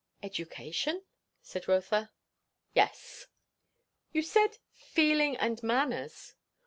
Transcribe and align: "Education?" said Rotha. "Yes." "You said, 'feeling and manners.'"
"Education?" 0.23 1.03
said 1.43 1.67
Rotha. 1.67 2.09
"Yes." 2.73 3.27
"You 4.11 4.23
said, 4.23 4.57
'feeling 4.73 5.37
and 5.37 5.61
manners.'" 5.61 6.33